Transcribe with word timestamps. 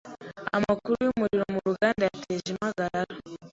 Amakuru 0.57 0.95
yumuriro 1.05 1.43
muruganda 1.53 2.01
yateje 2.09 2.47
impagarara. 2.53 3.13